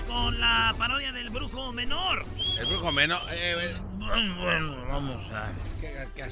vamos 0.00 0.02
con 0.04 0.40
la 0.40 0.74
parodia 0.78 1.12
del 1.12 1.30
brujo 1.30 1.72
menor. 1.72 2.24
El 2.58 2.66
brujo 2.66 2.92
menor. 2.92 3.20
Eh, 3.30 3.54
eh. 3.58 3.76
bueno, 3.98 4.86
vamos 4.88 5.32
a. 5.32 5.52
¿Qué, 5.80 6.08
qué, 6.14 6.22
a 6.22 6.28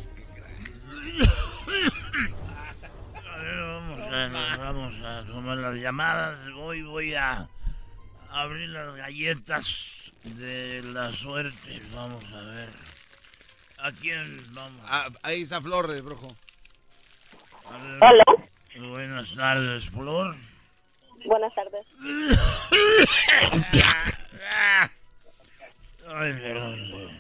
ver, 3.38 3.60
vamos 3.60 4.00
a, 4.00 4.56
vamos 4.56 4.94
a 5.04 5.24
tomar 5.26 5.56
las 5.58 5.76
llamadas. 5.76 6.39
Voy, 6.52 6.82
voy 6.82 7.14
a 7.14 7.48
abrir 8.30 8.68
las 8.70 8.96
galletas 8.96 10.12
de 10.23 10.82
la 10.85 11.12
suerte. 11.12 11.82
Vamos 11.95 12.25
a 12.32 12.41
ver. 12.43 12.69
¿A 13.79 13.93
quién 13.93 14.43
vamos? 14.55 14.82
Ah, 14.87 15.09
ahí 15.23 15.43
está 15.43 15.61
Flor, 15.61 15.91
el 15.95 16.03
brujo. 16.03 16.29
Hola. 17.64 18.25
Buenas 18.77 19.35
tardes, 19.35 19.91
Flor. 19.91 20.37
Buenas 21.27 21.55
tardes. 21.55 21.87
Ay, 26.07 26.32
perdón. 26.32 27.11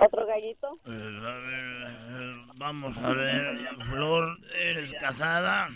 ¿Otro 0.00 0.26
gallito? 0.26 0.78
Eh, 0.86 2.36
vamos 2.56 2.96
a 2.98 3.12
ver, 3.12 3.68
Flor, 3.90 4.38
¿eres 4.54 4.94
casada? 4.94 5.68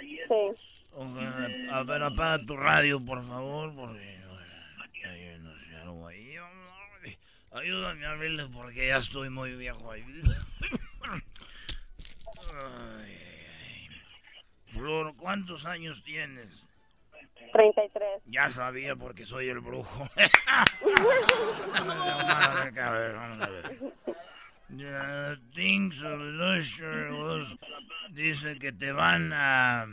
Sí. 0.00 0.54
A 1.70 1.82
ver, 1.84 2.02
apaga 2.02 2.44
tu 2.44 2.56
radio, 2.56 3.00
por 3.00 3.26
favor, 3.26 3.74
porque 3.74 4.18
hay 5.06 5.38
no 5.38 5.54
sé, 5.58 5.76
algo 5.76 6.06
ahí. 6.06 6.34
Ayúdame 7.52 8.04
a 8.04 8.12
abrirle 8.12 8.46
porque 8.46 8.88
ya 8.88 8.98
estoy 8.98 9.30
muy 9.30 9.56
viejo 9.56 9.90
ahí. 9.90 10.02
Flor, 12.48 13.07
¿cuántos 15.28 15.66
años 15.66 16.02
tienes? 16.04 16.64
33. 17.52 18.22
Ya 18.24 18.48
sabía 18.48 18.96
porque 18.96 19.26
soy 19.26 19.50
el 19.50 19.60
brujo. 19.60 20.08
Things 25.54 26.02
dice 28.10 28.58
que 28.58 28.72
te 28.72 28.92
van 28.92 29.34
a... 29.34 29.84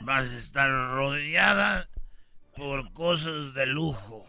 Vas 0.00 0.30
a 0.30 0.38
estar 0.38 0.68
rodeada 0.68 1.88
por 2.54 2.92
cosas 2.92 3.54
de 3.54 3.64
lujo. 3.64 4.26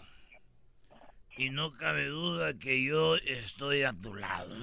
Y 1.35 1.49
no 1.49 1.71
cabe 1.71 2.05
duda 2.05 2.53
que 2.53 2.83
yo 2.83 3.15
estoy 3.15 3.83
a 3.83 3.93
tu 3.93 4.13
lado. 4.13 4.55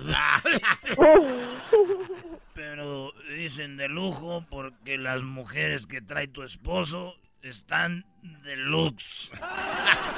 Pero 2.54 3.12
dicen 3.28 3.76
de 3.76 3.88
lujo 3.88 4.46
porque 4.48 4.96
las 4.96 5.22
mujeres 5.22 5.86
que 5.86 6.00
trae 6.00 6.28
tu 6.28 6.42
esposo 6.42 7.16
están 7.42 8.04
deluxe. 8.44 9.30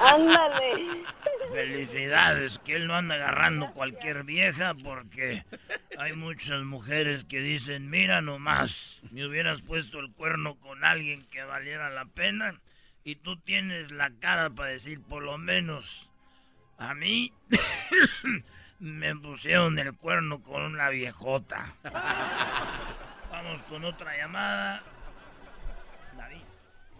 Ándale. 0.00 1.04
Felicidades, 1.52 2.58
que 2.58 2.76
él 2.76 2.86
no 2.86 2.96
anda 2.96 3.14
agarrando 3.14 3.72
cualquier 3.72 4.24
vieja 4.24 4.74
porque 4.74 5.44
hay 5.98 6.14
muchas 6.14 6.62
mujeres 6.62 7.24
que 7.24 7.40
dicen, 7.40 7.90
mira 7.90 8.22
nomás, 8.22 9.00
me 9.10 9.26
hubieras 9.26 9.60
puesto 9.60 10.00
el 10.00 10.12
cuerno 10.12 10.56
con 10.56 10.84
alguien 10.84 11.22
que 11.30 11.44
valiera 11.44 11.90
la 11.90 12.06
pena 12.06 12.60
y 13.04 13.16
tú 13.16 13.36
tienes 13.36 13.90
la 13.90 14.10
cara 14.18 14.50
para 14.50 14.70
decir 14.70 15.00
por 15.02 15.22
lo 15.22 15.36
menos, 15.38 16.08
a 16.82 16.94
mí 16.94 17.32
me 18.80 19.14
pusieron 19.14 19.78
el 19.78 19.94
cuerno 19.96 20.42
con 20.42 20.62
una 20.62 20.88
viejota. 20.88 21.74
Vamos 23.30 23.62
con 23.68 23.84
otra 23.84 24.16
llamada. 24.16 24.82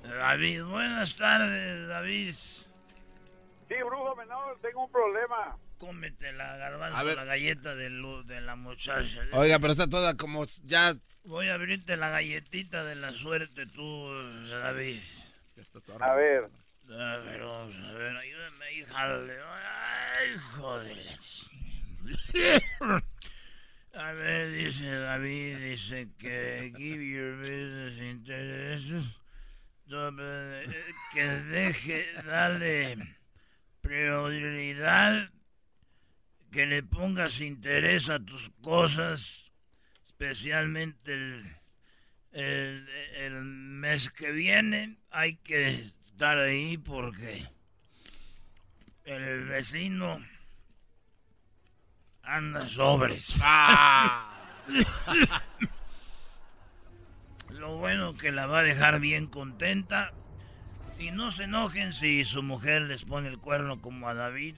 David, 0.03 0.65
buenas 0.65 1.17
tardes, 1.17 1.89
David. 1.89 2.35
Sí, 2.35 3.75
brujo 3.85 4.17
menor, 4.17 4.59
tengo 4.61 4.85
un 4.85 4.91
problema. 4.91 5.57
Cómete 5.79 6.33
la 6.33 6.57
garbanzo, 6.57 7.15
la 7.15 7.25
galleta 7.25 7.75
de, 7.75 7.91
de 7.91 8.41
la 8.41 8.57
muchacha. 8.57 9.21
Oiga, 9.33 9.59
pero 9.59 9.73
está 9.73 9.89
toda 9.89 10.17
como 10.17 10.45
ya... 10.65 10.95
Voy 11.25 11.48
a 11.48 11.55
abrirte 11.55 11.97
la 11.97 12.11
galletita 12.11 12.85
de 12.85 12.97
la 12.97 13.13
suerte 13.13 13.67
tú, 13.67 14.13
David. 14.51 15.01
A 16.01 16.15
ver. 16.15 16.61
A 16.91 17.17
ver, 17.19 17.41
vamos 17.41 17.77
a 17.77 17.91
ayúdame, 18.20 18.73
hija. 18.75 18.93
Ay, 20.19 20.37
joder. 20.53 20.98
A 23.95 24.13
ver, 24.13 24.53
dice 24.53 24.91
David, 24.91 25.59
dice 25.59 26.09
que 26.19 26.73
give 26.77 27.05
your 27.05 27.37
business 27.39 28.01
intereses 28.01 29.05
que 31.13 31.23
deje, 31.23 32.07
darle 32.25 32.97
prioridad, 33.83 35.31
que 36.51 36.67
le 36.67 36.83
pongas 36.83 37.41
interés 37.41 38.09
a 38.09 38.19
tus 38.19 38.51
cosas, 38.63 39.53
especialmente 40.07 41.13
el, 42.33 42.89
el, 43.17 43.45
mes 43.45 44.09
que 44.11 44.33
viene. 44.33 44.97
Hay 45.11 45.37
que 45.37 45.91
estar 46.12 46.39
ahí 46.39 46.78
porque 46.78 47.48
el 49.05 49.46
vecino 49.46 50.20
anda 52.23 52.67
sobres. 52.67 53.34
Ah. 53.40 54.28
Lo 57.50 57.77
bueno 57.77 58.17
que 58.17 58.30
la 58.30 58.46
va 58.46 58.61
a 58.61 58.62
dejar 58.62 59.00
bien 59.00 59.27
contenta. 59.27 60.12
Y 60.98 61.11
no 61.11 61.33
se 61.33 61.45
enojen 61.45 61.92
si 61.92 62.24
su 62.24 62.42
mujer 62.42 62.83
les 62.83 63.05
pone 63.05 63.29
el 63.29 63.39
cuerno 63.39 63.80
como 63.80 64.08
a 64.08 64.14
David. 64.14 64.56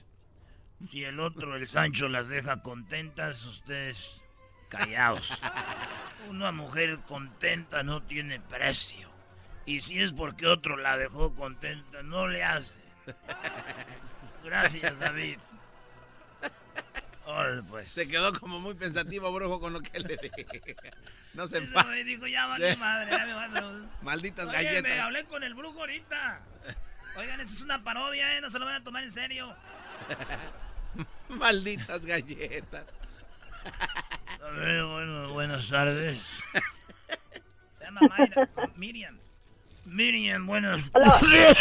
Si 0.91 1.03
el 1.03 1.19
otro, 1.19 1.55
el 1.55 1.67
Sancho, 1.67 2.07
las 2.09 2.27
deja 2.27 2.61
contentas, 2.61 3.43
ustedes 3.45 4.21
callados. 4.69 5.31
Una 6.29 6.51
mujer 6.51 6.99
contenta 7.07 7.81
no 7.81 8.03
tiene 8.03 8.39
precio. 8.39 9.14
Y 9.65 9.81
si 9.81 9.99
es 9.99 10.13
porque 10.13 10.47
otro 10.47 10.77
la 10.77 10.97
dejó 10.97 11.33
contenta, 11.33 12.03
no 12.03 12.27
le 12.27 12.43
hace. 12.43 12.73
Gracias, 14.43 14.99
David. 14.99 15.39
pues. 17.69 17.91
Se 17.91 18.07
quedó 18.07 18.39
como 18.39 18.59
muy 18.59 18.75
pensativo, 18.75 19.31
brujo, 19.33 19.59
con 19.59 19.73
lo 19.73 19.81
que 19.81 19.99
le 19.99 20.17
dije. 20.17 20.75
No 21.33 21.47
se 21.47 21.61
me 21.61 22.03
dijo, 22.03 22.27
ya 22.27 22.45
vale 22.45 22.75
madre. 22.77 23.11
Malditas 24.01 24.47
Oye, 24.47 24.53
galletas. 24.55 24.83
me 24.83 24.99
hablé 24.99 25.25
con 25.25 25.43
el 25.43 25.53
brujo 25.55 25.79
ahorita. 25.79 26.41
Oigan, 27.17 27.39
esa 27.41 27.53
es 27.53 27.61
una 27.61 27.83
parodia, 27.83 28.37
¿eh? 28.37 28.41
No 28.41 28.49
se 28.49 28.59
lo 28.59 28.65
van 28.65 28.75
a 28.75 28.83
tomar 28.83 29.03
en 29.03 29.11
serio. 29.11 29.55
Malditas 31.29 32.05
galletas. 32.05 32.85
A 34.43 34.49
ver, 34.51 34.83
bueno, 34.83 35.29
buenas 35.33 35.67
tardes. 35.67 36.21
Se 37.77 37.83
llama 37.83 38.01
Mayra, 38.09 38.47
Miriam. 38.75 39.17
Miriam, 39.85 40.45
buenas. 40.47 40.81
eh, 40.81 41.55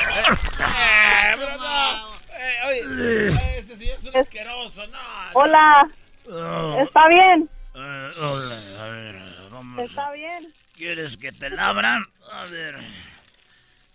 pero 1.37 1.57
no. 1.59 2.15
Eh, 2.33 2.57
oye, 2.67 3.59
ese 3.59 3.77
señor 3.77 3.99
es 3.99 4.05
un 4.05 4.17
asqueroso, 4.17 4.87
no. 4.89 4.99
Hola. 5.35 5.89
Oh. 6.31 6.79
¿Está 6.81 7.09
bien? 7.09 7.49
Uh, 7.75 7.79
hola, 8.23 8.57
a 8.81 8.89
ver, 8.89 9.17
vamos. 9.51 9.91
¿Está 9.91 10.11
bien? 10.13 10.53
¿Quieres 10.75 11.17
que 11.17 11.33
te 11.33 11.51
labran? 11.51 12.05
A 12.33 12.45
ver. 12.45 12.79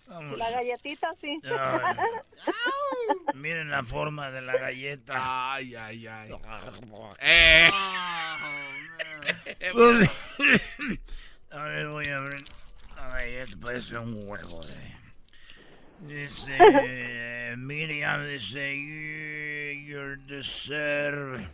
Vamos. 0.07 0.37
La 0.37 0.49
galletita, 0.51 1.07
sí. 1.21 1.39
Miren 3.35 3.69
la 3.69 3.83
forma 3.83 4.31
de 4.31 4.41
la 4.41 4.57
galleta. 4.57 5.53
Ay, 5.53 5.75
ay, 5.75 6.07
ay. 6.07 6.31
Eh. 7.19 7.69
a 11.51 11.63
ver, 11.63 11.87
voy 11.87 12.07
a 12.07 12.17
abrir. 12.17 12.45
Galleta 13.39 13.57
parece 13.61 13.97
un 13.97 14.19
huevo 14.25 14.59
de. 14.61 14.75
Dice 16.01 17.55
Miriam, 17.57 18.27
dice, 18.27 18.75
you, 19.85 20.17
deserve. 20.27 21.47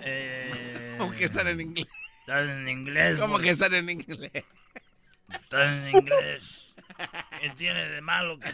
Eh, 0.00 0.94
¿Cómo 0.96 1.12
que 1.12 1.24
están 1.26 1.48
en 1.48 1.60
inglés? 1.60 1.88
Están 2.20 2.48
en 2.48 2.68
inglés. 2.68 3.18
¿Cómo 3.18 3.38
que 3.38 3.50
están 3.50 3.74
en 3.74 3.90
inglés? 3.90 4.44
Están 5.30 5.86
en 5.88 5.96
inglés. 5.96 6.74
¿Qué 7.38 7.50
tiene 7.50 7.86
de 7.86 8.00
malo 8.00 8.38
que... 8.38 8.48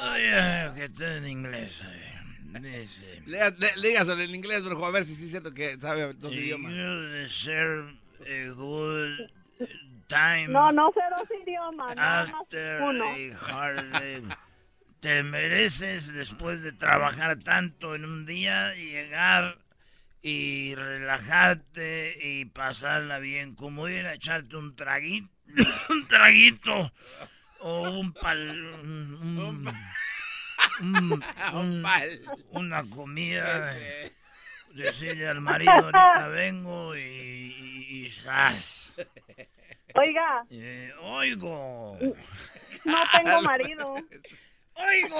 Oye, 0.00 0.70
que 0.76 0.84
estén 0.84 1.24
en 1.24 1.28
inglés. 1.28 1.72
Dice... 2.60 3.22
Dígaselo 3.82 4.22
en 4.22 4.34
inglés, 4.34 4.64
brujo, 4.64 4.86
a 4.86 4.92
ver 4.92 5.04
si 5.04 5.16
sí 5.16 5.24
es 5.24 5.30
cierto 5.30 5.52
que 5.52 5.76
sabe 5.80 6.14
dos 6.14 6.32
idiomas. 6.32 6.72
You 6.72 7.00
deserve 7.10 7.98
a 8.20 8.52
good 8.52 9.28
time. 10.08 10.48
No, 10.48 10.72
no 10.72 10.90
sé 10.92 11.00
dos 11.16 11.28
idiomas. 11.42 11.94
After 11.96 12.82
uno. 12.82 13.04
a 13.04 13.52
hard 13.52 13.90
day. 13.92 14.24
Te 15.00 15.22
mereces, 15.22 16.12
después 16.12 16.62
de 16.62 16.72
trabajar 16.72 17.38
tanto 17.38 17.94
en 17.94 18.04
un 18.04 18.26
día, 18.26 18.74
llegar 18.74 19.58
y 20.22 20.74
relajarte 20.74 22.18
y 22.20 22.46
pasarla 22.46 23.20
bien. 23.20 23.54
Como 23.54 23.88
ir 23.88 24.06
a 24.06 24.14
echarte 24.14 24.56
un 24.56 24.74
traguito, 24.74 25.30
un 25.90 26.08
traguito 26.08 26.92
O 27.60 27.90
un 27.90 28.12
pal... 28.12 28.50
Un, 28.82 29.72
un, 31.52 31.82
pal. 31.82 32.20
Una 32.50 32.84
comida. 32.90 33.74
Decirle 34.74 35.28
al 35.28 35.40
marido, 35.40 35.70
ahorita 35.70 36.28
vengo 36.28 36.96
y... 36.96 37.00
y, 37.00 38.06
y 38.06 38.08
Oiga. 39.94 40.44
Eh, 40.50 40.92
oigo. 41.02 41.98
No 42.84 42.98
tengo 43.16 43.42
marido. 43.42 43.94
Oigo. 44.74 45.18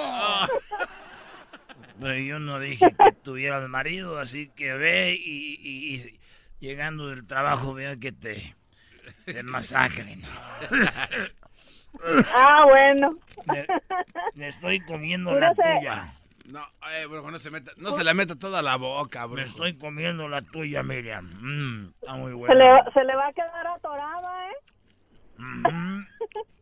Pero 1.99 2.15
yo 2.15 2.39
no 2.39 2.59
dije 2.59 2.95
que 2.97 3.11
tuvieras 3.11 3.67
marido, 3.67 4.19
así 4.19 4.49
que 4.49 4.73
ve 4.73 5.13
y, 5.19 6.19
llegando 6.59 7.09
del 7.09 7.27
trabajo 7.27 7.73
vea 7.73 7.97
que 7.97 8.11
te, 8.11 8.55
te 9.25 9.43
masacren. 9.43 10.23
Ah, 12.33 12.65
bueno. 12.65 13.17
Me, 14.35 14.47
estoy 14.47 14.79
comiendo 14.81 15.37
la 15.37 15.53
tuya. 15.53 16.13
No, 16.49 16.65
eh, 16.91 17.05
bro, 17.05 17.29
no 17.29 17.37
se 17.37 17.51
meta, 17.51 17.71
no 17.77 17.91
se 17.91 18.03
le 18.03 18.11
meta 18.15 18.35
toda 18.35 18.63
la 18.63 18.75
boca, 18.75 19.25
bro. 19.27 19.35
Me 19.35 19.43
estoy 19.43 19.77
comiendo 19.77 20.27
la 20.27 20.41
tuya, 20.41 20.81
Miriam. 20.81 21.29
Mm, 21.39 21.93
está 21.93 22.13
muy 22.15 22.33
buena. 22.33 22.53
Se 22.53 22.59
le, 22.59 22.91
se 22.93 23.03
le 23.03 23.15
va 23.15 23.27
a 23.27 23.33
quedar 23.33 23.67
atorada, 23.67 24.49
¿eh? 24.49 24.55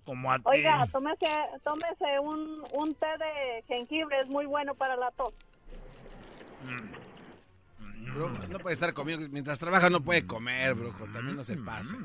Como 0.04 0.32
a 0.32 0.40
Oiga, 0.44 0.86
tómese, 0.88 1.26
tómese 1.64 2.20
un, 2.20 2.66
un 2.74 2.96
té 2.96 3.08
de 3.18 3.64
jengibre, 3.68 4.20
es 4.20 4.28
muy 4.28 4.46
bueno 4.46 4.76
para 4.76 4.98
la 4.98 5.10
tos. 5.12 5.34
Bro, 8.14 8.30
no 8.50 8.60
puede 8.60 8.74
estar 8.74 8.94
comiendo, 8.94 9.30
mientras 9.30 9.58
trabaja 9.58 9.90
no 9.90 10.02
puede 10.02 10.28
comer, 10.28 10.74
bro, 10.74 10.92
también 11.14 11.38
no 11.38 11.44
se 11.46 11.56
pasa. 11.56 11.96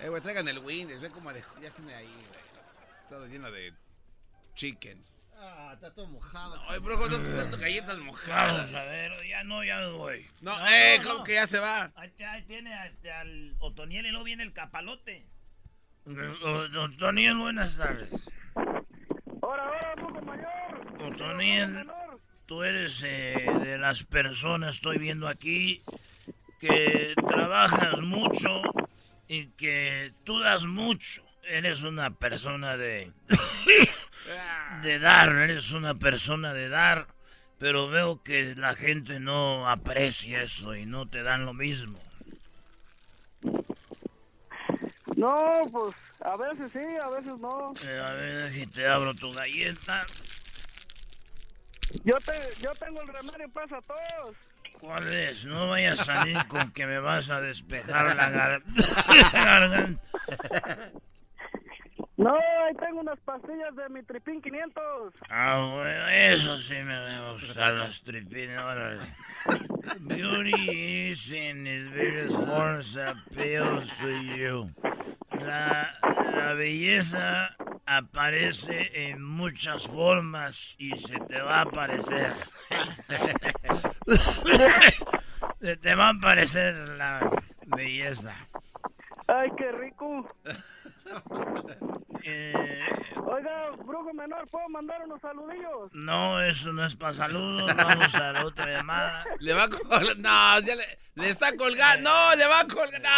Eh, 0.00 0.08
güey, 0.08 0.22
traigan 0.22 0.48
el 0.48 0.60
Windows, 0.60 1.02
ve 1.02 1.10
como 1.10 1.32
de, 1.34 1.44
ya 1.60 1.70
tiene 1.70 1.94
ahí, 1.94 2.06
güey, 2.06 2.40
todo 3.10 3.26
lleno 3.26 3.50
de 3.50 3.74
chickens. 4.54 5.19
Está 5.72 5.94
todo 5.94 6.08
mojado. 6.08 6.60
Ay, 6.68 6.80
bro, 6.80 6.96
no 6.96 7.14
estoy 7.14 7.32
dando 7.32 7.56
galletas 7.56 7.98
mojadas. 7.98 8.74
a 8.74 8.84
ver, 8.86 9.12
ya 9.28 9.44
no, 9.44 9.62
ya 9.62 9.78
me 9.78 9.90
voy. 9.90 10.26
No, 10.40 10.52
eh, 10.66 11.00
¿cómo 11.04 11.22
que 11.22 11.34
ya 11.34 11.46
se 11.46 11.60
va? 11.60 11.92
Ahí, 11.94 12.12
tiene 12.46 12.86
este, 12.86 13.12
al 13.12 13.54
Otoniel 13.60 14.06
y 14.06 14.10
luego 14.10 14.24
viene 14.24 14.42
el 14.42 14.52
capalote. 14.52 15.26
Otoniel, 16.76 17.36
buenas 17.36 17.76
tardes. 17.76 18.10
Hola, 18.54 18.90
hola, 19.40 19.94
brujo 19.96 20.20
mayor. 20.22 21.12
Otoniel, 21.12 21.86
tú 22.46 22.62
eres 22.64 23.00
eh, 23.04 23.50
de 23.62 23.78
las 23.78 24.02
personas, 24.02 24.74
estoy 24.74 24.98
viendo 24.98 25.28
aquí, 25.28 25.82
que 26.58 27.14
trabajas 27.28 28.00
mucho 28.00 28.60
y 29.28 29.46
que 29.50 30.12
tú 30.24 30.40
das 30.40 30.66
mucho. 30.66 31.22
Eres 31.44 31.82
una 31.82 32.10
persona 32.10 32.76
de... 32.76 33.12
de 34.82 34.98
dar, 34.98 35.30
eres 35.30 35.70
una 35.72 35.94
persona 35.94 36.52
de 36.52 36.68
dar, 36.68 37.06
pero 37.58 37.88
veo 37.88 38.22
que 38.22 38.54
la 38.54 38.74
gente 38.74 39.20
no 39.20 39.68
aprecia 39.68 40.42
eso 40.42 40.74
y 40.74 40.86
no 40.86 41.06
te 41.06 41.22
dan 41.22 41.44
lo 41.44 41.52
mismo. 41.52 41.98
No, 45.16 45.62
pues 45.70 45.94
a 46.20 46.36
veces 46.36 46.72
sí, 46.72 46.96
a 47.02 47.08
veces 47.10 47.38
no. 47.38 47.72
Eh, 47.86 48.00
a 48.00 48.12
ver 48.14 48.52
si 48.52 48.66
te 48.66 48.86
abro 48.86 49.14
tu 49.14 49.32
galleta. 49.32 50.06
Yo, 52.04 52.16
te, 52.20 52.32
yo 52.62 52.70
tengo 52.76 53.02
el 53.02 53.08
remedio 53.08 53.48
para 53.50 53.80
todos. 53.82 54.36
¿Cuál 54.80 55.12
es? 55.12 55.44
No 55.44 55.68
vayas 55.68 56.00
a 56.00 56.04
salir 56.04 56.38
con 56.48 56.70
que 56.72 56.86
me 56.86 56.98
vas 57.00 57.28
a 57.28 57.40
despejar 57.40 58.16
la 58.16 58.30
garganta. 59.32 60.00
No, 62.16 62.38
ahí 62.70 62.76
tengo 62.76 63.00
unas 63.00 63.18
pastillas 63.20 63.74
de 63.74 63.88
mi 63.88 64.02
tripín 64.02 64.40
500. 64.40 65.14
Ah, 65.28 65.70
bueno, 65.74 66.08
eso 66.08 66.58
sí 66.58 66.74
me 66.74 66.94
debo 66.94 67.34
usar 67.34 67.74
las 67.74 68.00
tripines, 68.02 68.58
órale. 68.58 69.02
Beauty 70.00 71.10
is 71.10 71.30
in 71.32 71.66
its 71.66 71.90
various 71.90 72.34
forms 72.34 72.96
appeals 72.96 73.84
to 74.00 74.10
you. 74.36 74.70
La, 75.40 75.90
la 76.02 76.54
belleza 76.54 77.50
aparece 77.86 79.10
en 79.10 79.22
muchas 79.22 79.88
formas 79.88 80.76
y 80.78 80.96
se 80.96 81.18
te 81.20 81.40
va 81.40 81.58
a 81.58 81.62
aparecer. 81.62 82.34
se 85.60 85.76
te 85.76 85.94
va 85.94 86.08
a 86.08 86.10
aparecer 86.10 86.74
la 86.90 87.30
belleza. 87.66 88.34
Ay, 89.26 89.50
qué 89.56 89.72
rico. 89.72 90.28
Eh, 92.24 92.78
Oiga, 93.26 93.70
brujo 93.84 94.12
menor, 94.12 94.46
¿puedo 94.48 94.68
mandar 94.68 95.02
unos 95.04 95.20
saludillos? 95.20 95.92
No, 95.92 96.40
eso 96.42 96.72
no 96.72 96.84
es 96.84 96.94
para 96.94 97.14
saludos. 97.14 97.74
Vamos 97.76 98.14
a 98.14 98.32
la 98.32 98.46
otra 98.46 98.72
llamada. 98.72 99.24
Le 99.38 99.54
va 99.54 99.64
a 99.64 99.68
colgar. 99.68 100.16
No, 100.18 100.60
ya 100.60 100.76
le, 100.76 100.98
le, 101.14 101.30
está 101.30 101.56
colgando. 101.56 102.10
No, 102.10 102.36
le 102.36 102.46
va 102.46 102.60
a 102.60 102.66
colgar. 102.66 103.00
No. 103.00 103.10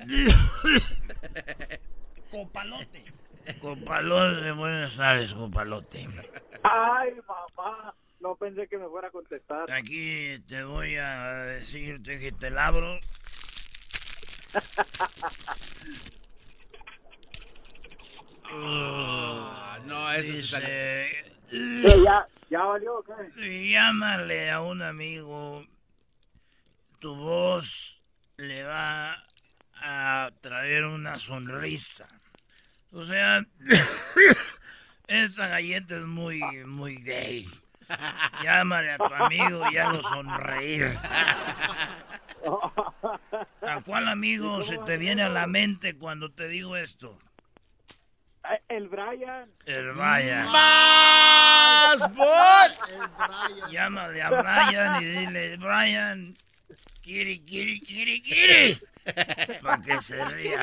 Copalote. 2.30 3.04
Copalote, 3.60 4.52
buenas 4.52 4.96
tardes, 4.96 5.34
Copalote. 5.34 6.08
Ay, 6.62 7.14
papá. 7.26 7.94
No 8.20 8.36
pensé 8.36 8.68
que 8.68 8.76
me 8.76 8.86
fuera 8.86 9.08
a 9.08 9.10
contestar. 9.10 9.70
Aquí 9.72 10.38
te 10.46 10.62
voy 10.62 10.96
a 10.96 11.36
decirte 11.44 12.20
que 12.20 12.32
te 12.32 12.50
labro 12.50 13.00
Ah, 18.52 19.78
no, 19.86 20.12
eso 20.12 20.32
Dice, 20.32 21.32
¿Ya, 22.04 22.26
¿Ya 22.50 22.64
valió 22.64 23.04
qué? 23.04 23.70
Llámale 23.70 24.50
a 24.50 24.60
un 24.60 24.82
amigo. 24.82 25.64
Tu 26.98 27.14
voz 27.14 28.02
le 28.36 28.64
va 28.64 29.16
a 29.80 30.30
traer 30.40 30.84
una 30.84 31.16
sonrisa. 31.18 32.08
O 32.92 33.06
sea, 33.06 33.46
esta 35.06 35.46
galleta 35.46 35.96
es 35.96 36.06
muy, 36.06 36.40
muy 36.66 36.96
gay. 36.96 37.48
Llámale 38.42 38.92
a 38.92 38.98
tu 38.98 39.14
amigo 39.14 39.70
y 39.70 39.74
lo 39.74 40.02
sonreír. 40.02 40.98
¿A 43.62 43.80
cuál 43.82 44.08
amigo 44.08 44.62
se 44.62 44.78
te 44.78 44.96
viene 44.96 45.22
a 45.22 45.28
la 45.28 45.46
mente 45.46 45.96
cuando 45.96 46.30
te 46.30 46.48
digo 46.48 46.76
esto? 46.76 47.18
Eh, 48.50 48.62
el 48.68 48.88
Brian. 48.88 49.50
El 49.66 49.92
Brian. 49.92 50.46
¡Más 50.50 52.14
bol! 52.14 53.70
Llámale 53.70 54.22
a 54.22 54.30
Brian 54.30 55.02
y 55.02 55.04
dile, 55.04 55.56
Brian, 55.56 56.36
quiere, 57.02 57.42
quiere, 57.44 57.80
quiere, 57.80 58.22
quiere. 58.22 58.78
Para 59.62 59.82
que 59.82 60.00
se 60.00 60.24
ría. 60.24 60.60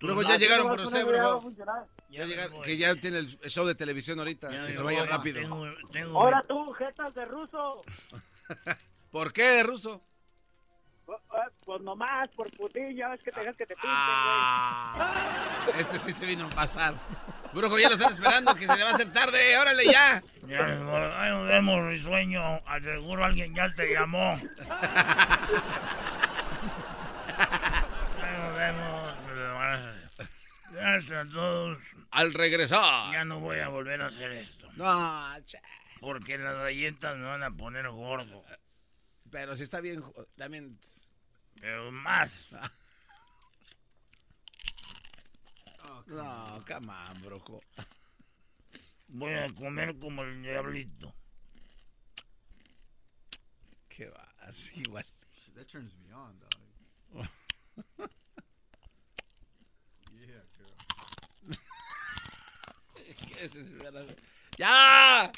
Luego 0.00 0.22
ya 0.22 0.36
llegaron 0.36 0.68
por 0.68 0.80
usted, 0.80 1.04
bro. 1.06 1.52
Ya 2.10 2.24
llegaron, 2.24 2.62
que 2.62 2.76
ya 2.76 2.94
tiene 2.94 3.18
el 3.18 3.38
show 3.50 3.66
de 3.66 3.74
televisión 3.74 4.18
ahorita. 4.18 4.66
que 4.66 4.74
se 4.74 4.82
vaya 4.82 5.04
rápido. 5.06 5.40
Ahora 6.12 6.44
tú, 6.46 6.72
jetas 6.72 7.14
de 7.14 7.24
ruso. 7.24 7.82
¿Por 9.10 9.32
qué 9.32 9.42
de 9.42 9.62
ruso? 9.62 10.02
Pues, 11.74 11.82
nomás, 11.82 12.28
por 12.36 12.48
putillo, 12.56 13.12
es 13.14 13.20
que 13.20 13.32
te 13.32 13.40
dejas 13.40 13.56
que 13.56 13.66
te 13.66 13.74
pinten, 13.74 13.90
ah, 13.92 15.66
Este 15.76 15.98
sí 15.98 16.12
se 16.12 16.24
vino 16.24 16.46
a 16.46 16.50
pasar. 16.50 16.94
Brujo, 17.52 17.80
ya 17.80 17.88
lo 17.88 17.96
están 17.96 18.12
esperando, 18.12 18.54
que 18.54 18.64
se 18.64 18.76
le 18.76 18.84
va 18.84 18.90
a 18.90 18.94
hacer 18.94 19.12
tarde. 19.12 19.58
Órale, 19.58 19.84
ya. 19.84 20.22
Ya, 20.46 20.66
ahí 20.66 21.30
nos 21.30 21.48
vemos, 21.48 21.84
risueño. 21.88 22.62
Seguro 22.80 23.24
alguien 23.24 23.56
ya 23.56 23.74
te 23.74 23.92
llamó. 23.92 24.40
ahí 28.22 28.38
nos 28.38 28.56
vemos. 28.56 29.02
Gracias 30.70 31.26
a 31.26 31.28
todos. 31.28 31.78
Al 32.12 32.34
regresar. 32.34 33.12
Ya 33.12 33.24
no 33.24 33.40
voy 33.40 33.58
a 33.58 33.66
volver 33.66 34.00
a 34.00 34.06
hacer 34.06 34.30
esto. 34.30 34.70
No, 34.76 35.34
Porque 36.00 36.38
las 36.38 36.56
galletas 36.56 37.16
me 37.16 37.24
van 37.24 37.42
a 37.42 37.50
poner 37.50 37.88
gordo. 37.88 38.44
Pero 39.32 39.56
si 39.56 39.64
está 39.64 39.80
bien, 39.80 40.04
también. 40.36 40.78
Pero 41.60 41.90
más. 41.92 42.50
no, 46.06 46.64
come 46.66 46.92
on, 46.92 47.22
broco. 47.22 47.60
Voy 49.08 49.32
a 49.34 49.52
comer 49.54 49.98
como 49.98 50.22
el 50.22 50.42
diablito. 50.42 51.14
Qué 53.88 54.08
va, 54.08 54.34
así 54.40 54.80
igual. 54.80 55.06
That 55.54 55.68
turns 55.68 55.94
me 55.96 56.12
on, 56.12 56.36
dog. 56.40 56.50
yeah, 60.12 60.42
girl. 60.58 60.74
¡Ya! 64.58 65.30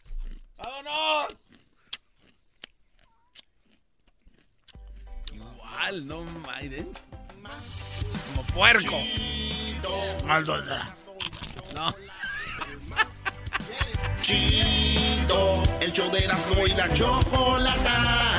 ¡Vámonos! 0.56 1.36
No, 6.04 6.24
Maiden. 6.46 6.88
Como 8.28 8.42
puerco. 8.54 8.96
Aldo, 10.28 10.62
No. 11.74 11.94
Chido, 14.22 15.62
el 15.80 15.92
show 15.92 16.10
de 16.10 16.24
Erasmo 16.24 16.66
y 16.66 16.70
la 16.72 16.92
chocolata. 16.92 18.35